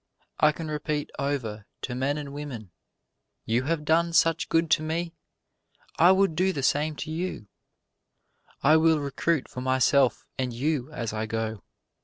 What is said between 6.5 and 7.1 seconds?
the same